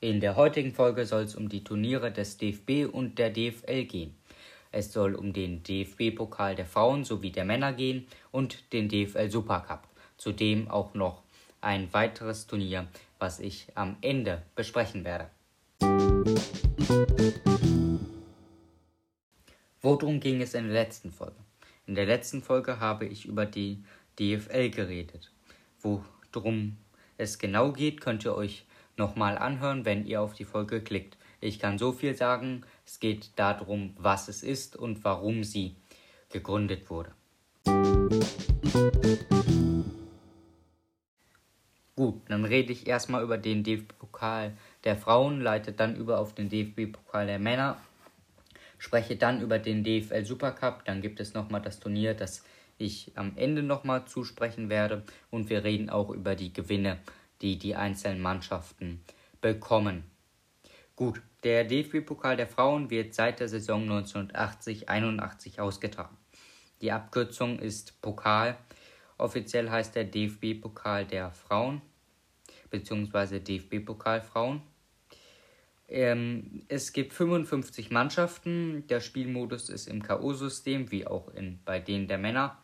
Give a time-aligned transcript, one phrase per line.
[0.00, 4.16] In der heutigen Folge soll es um die Turniere des DFB und der DFL gehen.
[4.72, 9.86] Es soll um den DFB-Pokal der Frauen sowie der Männer gehen und den DFL Supercup.
[10.16, 11.22] Zudem auch noch
[11.60, 12.88] ein weiteres Turnier,
[13.20, 15.30] was ich am Ende besprechen werde.
[19.80, 21.36] Worum ging es in der letzten Folge?
[21.86, 23.84] In der letzten Folge habe ich über die
[24.18, 25.30] DFL geredet.
[25.80, 26.76] Worum
[27.20, 28.64] es genau geht, könnt ihr euch
[28.96, 31.16] nochmal anhören, wenn ihr auf die Folge klickt.
[31.40, 35.76] Ich kann so viel sagen, es geht darum, was es ist und warum sie
[36.30, 37.12] gegründet wurde.
[41.96, 46.48] Gut, dann rede ich erstmal über den DFB-Pokal der Frauen, leite dann über auf den
[46.48, 47.76] DFB-Pokal der Männer,
[48.78, 52.42] spreche dann über den DFL Supercup, dann gibt es nochmal das Turnier, das
[52.80, 56.98] ich am Ende nochmal zusprechen werde und wir reden auch über die Gewinne,
[57.42, 59.02] die die einzelnen Mannschaften
[59.40, 60.04] bekommen.
[60.96, 66.16] Gut, der DFB-Pokal der Frauen wird seit der Saison 1980-81 ausgetragen.
[66.82, 68.56] Die Abkürzung ist Pokal.
[69.16, 71.82] Offiziell heißt der DFB-Pokal der Frauen
[72.70, 73.40] bzw.
[73.40, 74.62] DFB-Pokal Frauen.
[75.88, 78.86] Ähm, es gibt 55 Mannschaften.
[78.88, 82.62] Der Spielmodus ist im K.O.-System, wie auch in, bei denen der Männer.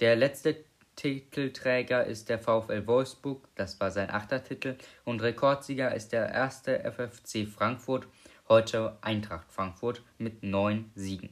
[0.00, 0.56] Der letzte
[0.96, 6.80] Titelträger ist der VfL Wolfsburg, das war sein achter Titel, und Rekordsieger ist der erste
[6.90, 8.06] FFC Frankfurt,
[8.48, 11.28] heute Eintracht Frankfurt, mit neun Siegen.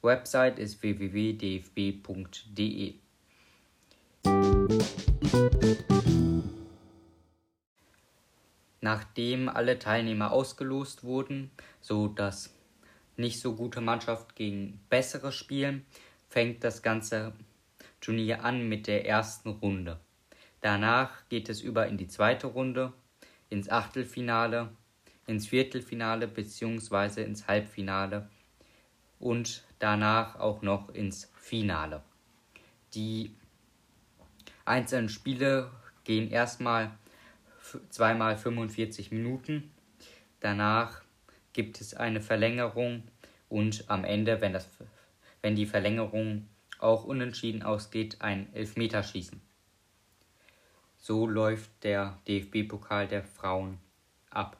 [0.00, 1.34] Website ist www.dfb.de.
[8.80, 11.50] Nachdem alle Teilnehmer ausgelost wurden,
[11.82, 12.54] so dass
[13.18, 15.84] nicht so gute Mannschaft gegen bessere spielen,
[16.30, 17.34] fängt das Ganze
[18.02, 19.98] Turnier an mit der ersten Runde.
[20.60, 22.92] Danach geht es über in die zweite Runde,
[23.48, 24.70] ins Achtelfinale,
[25.26, 27.22] ins Viertelfinale bzw.
[27.22, 28.28] ins Halbfinale
[29.18, 32.02] und danach auch noch ins Finale.
[32.94, 33.34] Die
[34.64, 35.70] einzelnen Spiele
[36.04, 36.90] gehen erstmal
[37.88, 39.72] zweimal 45 Minuten.
[40.40, 41.02] Danach
[41.52, 43.04] gibt es eine Verlängerung
[43.48, 44.68] und am Ende, wenn, das,
[45.40, 46.48] wenn die Verlängerung
[46.82, 49.40] auch unentschieden ausgeht, ein Elfmeterschießen.
[50.98, 53.78] So läuft der DFB-Pokal der Frauen
[54.30, 54.56] ab.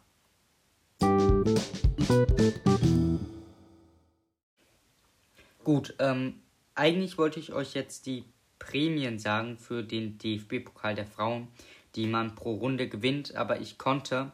[5.64, 6.42] Gut, ähm,
[6.74, 8.24] eigentlich wollte ich euch jetzt die
[8.58, 11.48] Prämien sagen für den DFB-Pokal der Frauen,
[11.94, 14.32] die man pro Runde gewinnt, aber ich konnte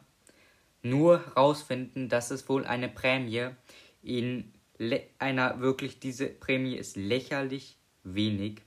[0.81, 3.49] nur herausfinden, dass es wohl eine Prämie
[4.01, 4.53] in
[5.17, 7.78] einer wirklich, diese Prämie ist lächerlich
[8.15, 8.61] wenig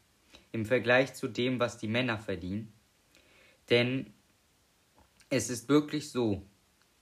[0.53, 2.73] im Vergleich zu dem, was die Männer verdienen.
[3.71, 4.13] Denn
[5.31, 6.43] es ist wirklich so,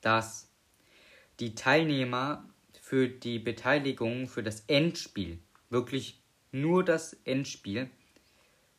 [0.00, 0.50] dass
[1.40, 2.48] die Teilnehmer
[2.80, 6.20] für die Beteiligung für das Endspiel, wirklich
[6.52, 7.90] nur das Endspiel,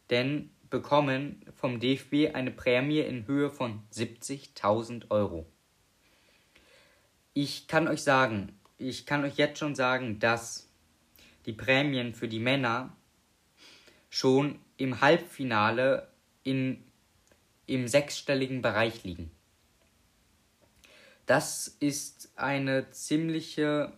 [0.09, 5.45] denn bekommen vom DFB eine Prämie in Höhe von 70.000 Euro.
[7.33, 10.69] Ich kann euch sagen, ich kann euch jetzt schon sagen, dass
[11.45, 12.95] die Prämien für die Männer
[14.11, 16.07] schon im Halbfinale
[16.43, 16.83] in,
[17.65, 19.31] im sechsstelligen Bereich liegen.
[21.25, 23.93] Das ist eine ziemliche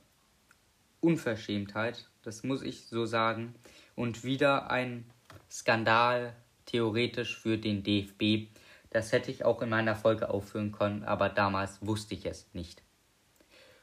[1.02, 3.56] Unverschämtheit, das muss ich so sagen,
[3.96, 5.04] und wieder ein
[5.50, 6.36] Skandal
[6.66, 8.50] theoretisch für den DFB.
[8.92, 12.84] Das hätte ich auch in meiner Folge aufführen können, aber damals wusste ich es nicht.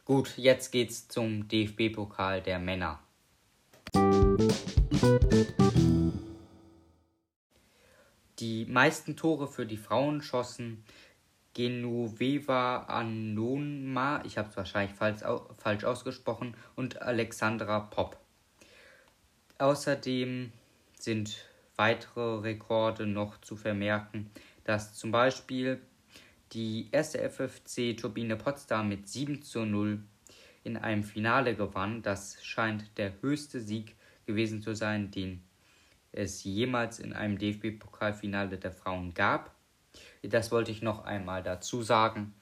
[0.05, 3.01] Gut, jetzt geht's zum DFB-Pokal der Männer.
[8.41, 10.83] Die meisten Tore für die Frauen schossen
[11.53, 18.19] Genoveva Anonma, ich habe es wahrscheinlich falsch, ausgesprochen, und Alexandra Popp.
[19.59, 20.53] Außerdem
[20.99, 21.45] sind
[21.77, 24.31] weitere Rekorde noch zu vermerken,
[24.65, 25.83] dass zum Beispiel
[26.53, 30.03] die erste FFC Turbine Potsdam mit 7 zu 0
[30.65, 32.01] in einem Finale gewann.
[32.01, 35.43] Das scheint der höchste Sieg gewesen zu sein, den
[36.13, 39.55] es jemals in einem DFB-Pokalfinale der Frauen gab.
[40.23, 42.35] Das wollte ich noch einmal dazu sagen,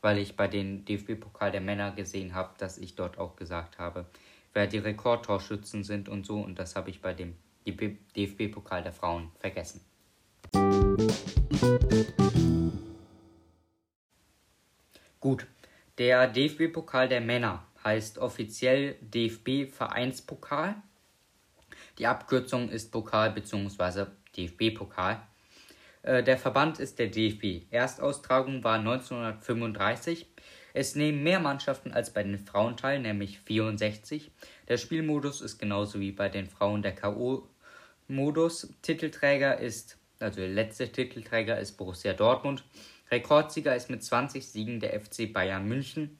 [0.00, 4.06] weil ich bei den DFB-Pokal der Männer gesehen habe, dass ich dort auch gesagt habe,
[4.52, 6.40] wer die Rekordtorschützen sind und so.
[6.40, 7.36] Und das habe ich bei dem
[7.66, 9.80] DFB-Pokal der Frauen vergessen.
[15.20, 15.46] Gut,
[15.98, 20.76] der DFB-Pokal der Männer heißt offiziell DFB-Vereinspokal.
[21.98, 24.06] Die Abkürzung ist Pokal bzw.
[24.36, 25.20] DFB-Pokal.
[26.02, 27.70] Äh, der Verband ist der DFB.
[27.70, 30.26] Erstaustragung war 1935.
[30.74, 34.30] Es nehmen mehr Mannschaften als bei den Frauen teil, nämlich 64.
[34.68, 38.68] Der Spielmodus ist genauso wie bei den Frauen der K.O.-Modus.
[38.82, 42.62] Titelträger ist, also der letzte Titelträger ist Borussia Dortmund.
[43.10, 46.18] Rekordsieger ist mit 20 Siegen der FC Bayern München.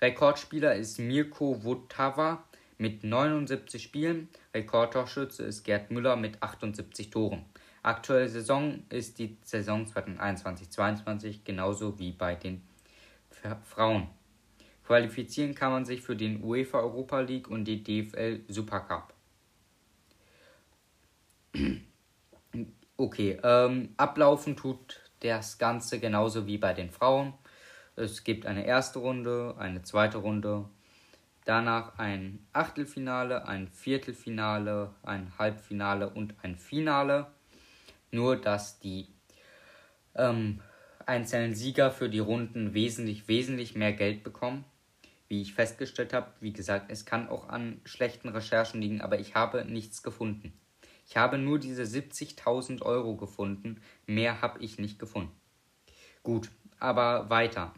[0.00, 2.44] Rekordspieler ist Mirko Votava
[2.78, 4.28] mit 79 Spielen.
[4.52, 7.44] Rekordtorschütze ist Gerd Müller mit 78 Toren.
[7.82, 12.62] Aktuelle Saison ist die Saison 2021-22 genauso wie bei den
[13.64, 14.08] Frauen.
[14.86, 19.12] Qualifizieren kann man sich für den UEFA Europa League und die DFL Supercup.
[22.96, 27.34] Okay, ähm, ablaufen tut das Ganze genauso wie bei den Frauen.
[27.96, 30.66] Es gibt eine erste Runde, eine zweite Runde,
[31.44, 37.26] danach ein Achtelfinale, ein Viertelfinale, ein Halbfinale und ein Finale.
[38.10, 39.08] Nur, dass die
[40.14, 40.60] ähm,
[41.06, 44.64] einzelnen Sieger für die Runden wesentlich, wesentlich mehr Geld bekommen.
[45.28, 49.34] Wie ich festgestellt habe, wie gesagt, es kann auch an schlechten Recherchen liegen, aber ich
[49.34, 50.52] habe nichts gefunden.
[51.06, 55.32] Ich habe nur diese 70.000 Euro gefunden, mehr habe ich nicht gefunden.
[56.22, 57.74] Gut, aber weiter.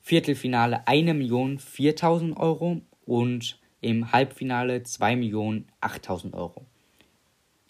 [0.00, 6.66] Viertelfinale 1.004.000 Euro und im Halbfinale 2.008.000 Euro.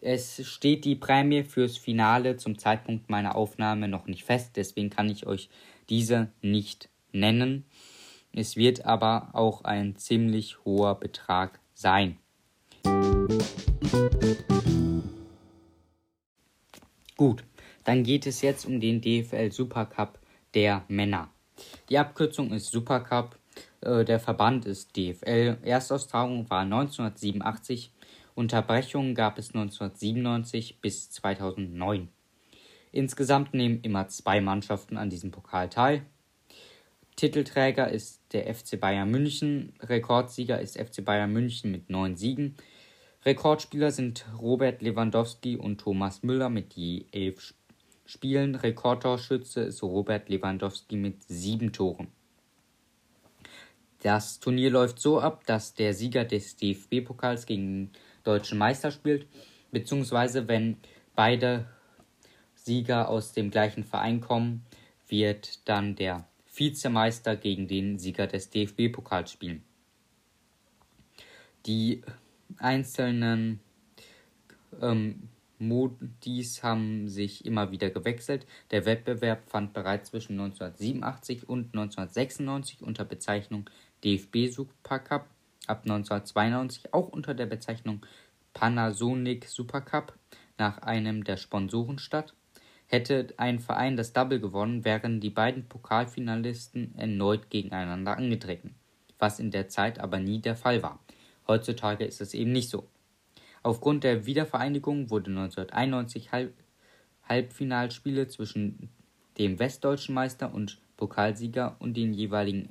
[0.02, 5.10] Es steht die Prämie fürs Finale zum Zeitpunkt meiner Aufnahme noch nicht fest, deswegen kann
[5.10, 5.50] ich euch
[5.90, 7.64] diese nicht nennen.
[8.32, 12.16] Es wird aber auch ein ziemlich hoher Betrag sein.
[17.16, 17.44] Gut,
[17.84, 20.18] dann geht es jetzt um den DFL Supercup
[20.54, 21.30] der Männer.
[21.90, 23.36] Die Abkürzung ist Supercup,
[23.80, 25.58] äh, der Verband ist DFL.
[25.62, 27.92] Erstaustragung war 1987,
[28.34, 32.08] Unterbrechungen gab es 1997 bis 2009.
[32.92, 36.02] Insgesamt nehmen immer zwei Mannschaften an diesem Pokal teil.
[37.16, 42.56] Titelträger ist der FC Bayern München, Rekordsieger ist FC Bayern München mit neun Siegen.
[43.26, 47.52] Rekordspieler sind Robert Lewandowski und Thomas Müller mit je elf
[48.06, 48.54] Spielen.
[48.54, 52.08] Rekordtorschütze ist Robert Lewandowski mit sieben Toren.
[54.00, 57.90] Das Turnier läuft so ab, dass der Sieger des DFB-Pokals gegen den
[58.24, 59.26] deutschen Meister spielt,
[59.70, 60.78] beziehungsweise wenn
[61.14, 61.66] beide
[62.54, 64.64] Sieger aus dem gleichen Verein kommen,
[65.08, 69.62] wird dann der Vizemeister gegen den Sieger des DFB-Pokals spielen.
[71.66, 72.02] Die
[72.58, 73.60] einzelnen
[74.80, 78.46] ähm, Modis haben sich immer wieder gewechselt.
[78.70, 83.68] Der Wettbewerb fand bereits zwischen 1987 und 1996 unter Bezeichnung
[84.04, 85.26] DFB Supercup,
[85.66, 88.04] ab 1992 auch unter der Bezeichnung
[88.54, 90.14] Panasonic Supercup
[90.58, 92.34] nach einem der Sponsoren statt.
[92.86, 98.74] Hätte ein Verein das Double gewonnen, wären die beiden Pokalfinalisten erneut gegeneinander angetreten,
[99.18, 100.98] was in der Zeit aber nie der Fall war.
[101.46, 102.88] Heutzutage ist es eben nicht so.
[103.62, 106.54] Aufgrund der Wiedervereinigung wurde 1991 Halb
[107.28, 108.90] Halbfinalspiele zwischen
[109.38, 112.68] dem westdeutschen Meister und Pokalsieger und den jeweiligen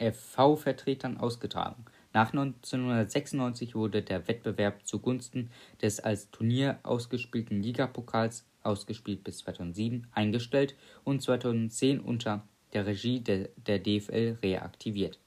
[0.00, 1.84] NUFV-Vertretern ausgetragen.
[2.12, 10.76] Nach 1996 wurde der Wettbewerb zugunsten des als Turnier ausgespielten Ligapokals ausgespielt bis 2007, eingestellt
[11.04, 15.18] und 2010 unter der Regie der, der DFL reaktiviert.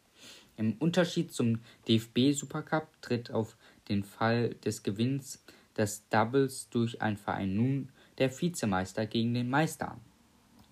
[0.57, 3.57] Im Unterschied zum DFB Supercup tritt auf
[3.89, 5.43] den Fall des Gewinns
[5.75, 10.01] des Doubles durch einen Verein nun der Vizemeister gegen den Meister an.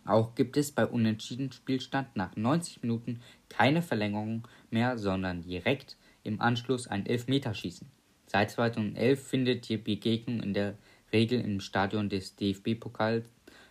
[0.05, 6.41] Auch gibt es bei unentschieden Spielstand nach 90 Minuten keine Verlängerung mehr, sondern direkt im
[6.41, 7.89] Anschluss ein Elfmeterschießen.
[8.27, 10.77] Seit 2011 findet die Begegnung in der
[11.11, 13.25] Regel im Stadion des DFB-Pokals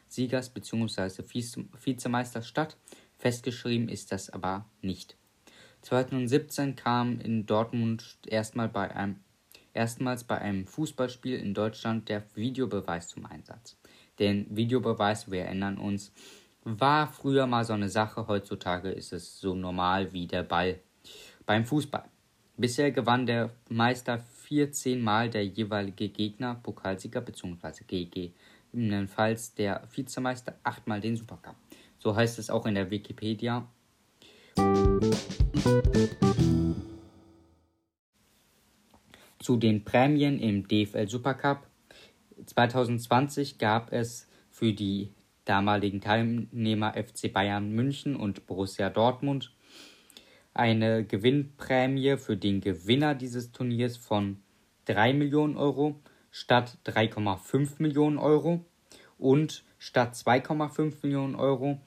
[0.08, 1.22] Siegers bzw.
[1.24, 2.76] Vizemeister statt.
[3.18, 5.16] Festgeschrieben ist das aber nicht.
[5.82, 9.16] 2017 kam in Dortmund erstmal bei einem,
[9.74, 13.76] erstmals bei einem Fußballspiel in Deutschland der Videobeweis zum Einsatz.
[14.18, 16.12] Denn Videobeweis, wir erinnern uns,
[16.64, 20.78] war früher mal so eine Sache, heutzutage ist es so normal wie der Ball
[21.44, 22.04] beim Fußball.
[22.56, 27.84] Bisher gewann der Meister 14 Mal der jeweilige Gegner, Pokalsieger bzw.
[27.86, 31.56] gegebenenfalls der Vizemeister, achtmal den Supercup.
[31.98, 33.66] So heißt es auch in der Wikipedia.
[39.38, 41.71] Zu den Prämien im DFL Supercup.
[42.46, 45.10] 2020 gab es für die
[45.44, 49.52] damaligen Teilnehmer FC Bayern München und Borussia Dortmund
[50.54, 54.42] eine Gewinnprämie für den Gewinner dieses Turniers von
[54.84, 58.64] 3 Millionen Euro statt 3,5 Millionen Euro
[59.18, 61.80] und statt 2,5 Millionen Euro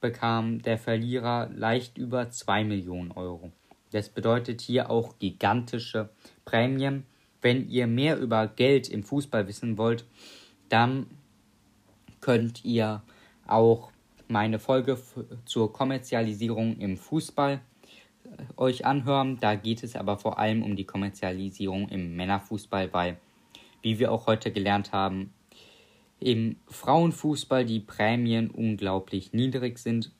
[0.00, 3.52] bekam der Verlierer leicht über 2 Millionen Euro.
[3.90, 6.10] Das bedeutet hier auch gigantische
[6.44, 7.04] Prämien.
[7.40, 10.04] Wenn ihr mehr über Geld im Fußball wissen wollt,
[10.68, 11.06] dann
[12.20, 13.02] könnt ihr
[13.46, 13.90] auch
[14.28, 14.98] meine Folge
[15.44, 17.60] zur Kommerzialisierung im Fußball
[18.56, 19.38] euch anhören.
[19.40, 23.16] Da geht es aber vor allem um die Kommerzialisierung im Männerfußball, weil,
[23.82, 25.32] wie wir auch heute gelernt haben,
[26.20, 30.10] im Frauenfußball die Prämien unglaublich niedrig sind.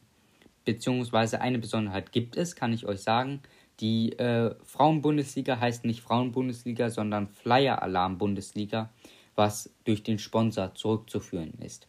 [0.65, 3.41] Beziehungsweise eine Besonderheit gibt es, kann ich euch sagen.
[3.81, 8.91] Die äh, Frauenbundesliga heißt nicht Frauenbundesliga, sondern Flyer Alarm Bundesliga,
[9.37, 11.87] was durch den Sponsor zurückzuführen ist.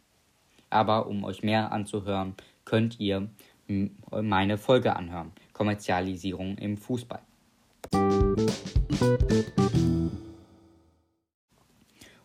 [0.70, 3.30] Aber um euch mehr anzuhören, könnt ihr
[4.12, 5.32] meine Folge anhören.
[5.54, 7.22] Kommerzialisierung im Fußball.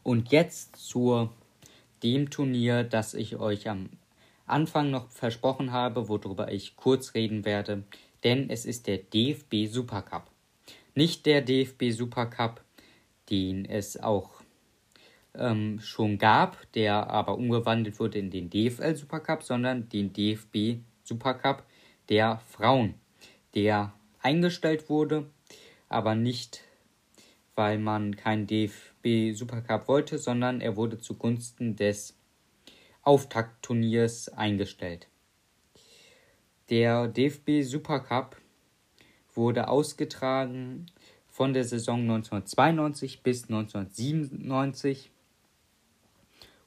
[0.03, 1.31] Und jetzt zu
[2.03, 3.89] dem Turnier, das ich euch am
[4.47, 7.85] Anfang noch versprochen habe, worüber ich kurz reden werde,
[8.25, 10.31] denn es ist der DFB Supercup.
[10.95, 12.63] Nicht der DFB Supercup,
[13.31, 14.31] den es auch
[15.35, 21.65] ähm, schon gab, der aber umgewandelt wurde in den DFL Supercup, sondern den DFB Supercup
[22.09, 22.95] der Frauen
[23.55, 25.31] der eingestellt wurde,
[25.89, 26.63] aber nicht,
[27.55, 32.17] weil man keinen DFB Supercup wollte, sondern er wurde zugunsten des
[33.03, 35.09] Auftaktturniers eingestellt.
[36.71, 38.37] Der DFB Supercup
[39.35, 40.87] wurde ausgetragen
[41.29, 45.11] von der Saison 1992 bis 1997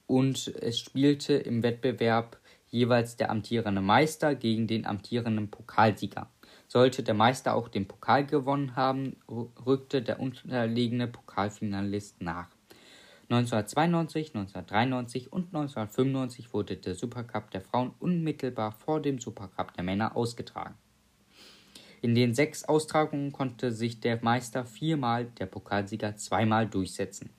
[0.05, 2.37] und es spielte im Wettbewerb
[2.69, 6.29] jeweils der amtierende Meister gegen den amtierenden Pokalsieger.
[6.67, 9.15] Sollte der Meister auch den Pokal gewonnen haben,
[9.65, 12.56] rückte der unterlegene Pokalfinalist nach.
[13.29, 20.15] 1992, 1993 und 1995 wurde der Supercup der Frauen unmittelbar vor dem Supercup der Männer
[20.15, 20.75] ausgetragen.
[22.01, 27.31] In den sechs Austragungen konnte sich der Meister viermal, der Pokalsieger zweimal durchsetzen.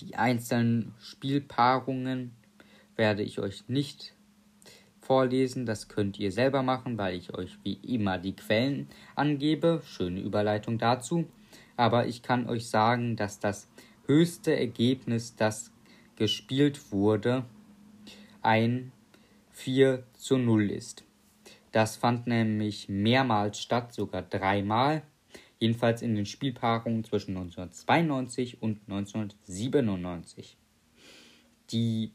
[0.00, 2.32] Die einzelnen Spielpaarungen
[2.96, 4.14] werde ich euch nicht
[5.00, 5.64] vorlesen.
[5.64, 9.82] Das könnt ihr selber machen, weil ich euch wie immer die Quellen angebe.
[9.84, 11.28] Schöne Überleitung dazu.
[11.76, 13.68] Aber ich kann euch sagen, dass das
[14.08, 15.70] höchste Ergebnis, das
[16.16, 17.44] gespielt wurde,
[18.42, 18.90] ein
[19.52, 21.04] 4 zu 0 ist.
[21.72, 25.02] Das fand nämlich mehrmals statt, sogar dreimal.
[25.60, 30.56] Jedenfalls in den Spielpaarungen zwischen 1992 und 1997.
[31.70, 32.12] Die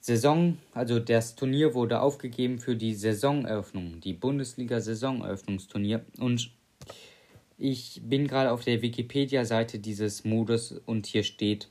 [0.00, 6.04] Saison, also das Turnier wurde aufgegeben für die Saisoneröffnung, die Bundesliga-Saisoneröffnungsturnier.
[6.18, 6.50] Und
[7.58, 11.68] ich bin gerade auf der Wikipedia-Seite dieses Modus und hier steht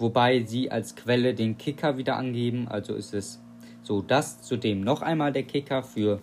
[0.00, 3.40] wobei sie als Quelle den Kicker wieder angeben, also ist es
[3.82, 6.20] so das zudem noch einmal der Kicker für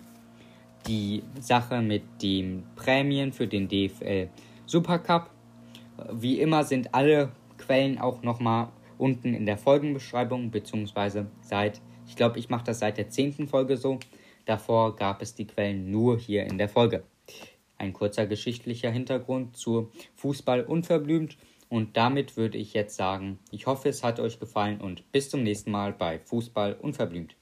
[0.86, 4.28] die Sache mit den Prämien für den DFL
[4.66, 5.30] Supercup.
[6.12, 12.38] Wie immer sind alle Quellen auch nochmal unten in der Folgenbeschreibung, beziehungsweise seit, ich glaube,
[12.38, 13.98] ich mache das seit der zehnten Folge so.
[14.44, 17.04] Davor gab es die Quellen nur hier in der Folge.
[17.76, 21.36] Ein kurzer geschichtlicher Hintergrund zu Fußball unverblümt.
[21.68, 25.42] Und damit würde ich jetzt sagen, ich hoffe, es hat euch gefallen und bis zum
[25.42, 27.36] nächsten Mal bei Fußball unverblümt.